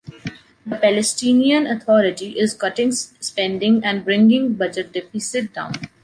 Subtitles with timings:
[0.65, 5.73] The Palestinian Authority is cutting spending and bringing budget deficit down.